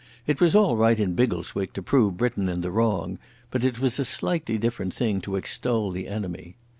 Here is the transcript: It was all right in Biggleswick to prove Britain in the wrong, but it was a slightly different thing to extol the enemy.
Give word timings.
It 0.25 0.41
was 0.41 0.55
all 0.55 0.75
right 0.77 0.99
in 0.99 1.13
Biggleswick 1.13 1.73
to 1.73 1.83
prove 1.83 2.17
Britain 2.17 2.49
in 2.49 2.61
the 2.61 2.71
wrong, 2.71 3.19
but 3.51 3.63
it 3.63 3.77
was 3.77 3.99
a 3.99 4.03
slightly 4.03 4.57
different 4.57 4.95
thing 4.95 5.21
to 5.21 5.35
extol 5.35 5.91
the 5.91 6.07
enemy. 6.07 6.55